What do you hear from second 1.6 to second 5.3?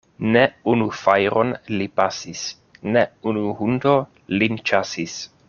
li pasis, ne unu hundo lin ĉasis.